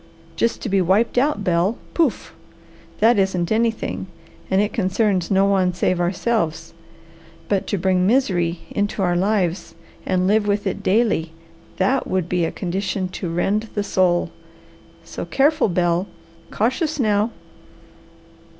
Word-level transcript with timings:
Just 0.35 0.63
to 0.63 0.67
be 0.69 0.81
wiped 0.81 1.19
out, 1.19 1.43
Bel, 1.43 1.77
pouf! 1.93 2.33
That 3.01 3.19
isn't 3.19 3.51
anything 3.51 4.07
and 4.49 4.59
it 4.59 4.73
concerns 4.73 5.29
no 5.29 5.45
one 5.45 5.75
save 5.75 5.99
ourselves. 6.01 6.73
But 7.47 7.67
to 7.67 7.77
bring 7.77 8.07
misery 8.07 8.61
into 8.71 9.03
our 9.03 9.15
lives 9.15 9.75
and 10.03 10.25
live 10.25 10.47
with 10.47 10.65
it 10.65 10.81
daily, 10.81 11.33
that 11.77 12.07
would 12.07 12.27
be 12.27 12.45
a 12.45 12.51
condition 12.51 13.09
to 13.09 13.29
rend 13.29 13.69
the 13.75 13.83
soul. 13.83 14.31
So 15.03 15.23
careful, 15.23 15.69
Bel! 15.69 16.07
Cautious 16.49 16.99
now!" 16.99 17.29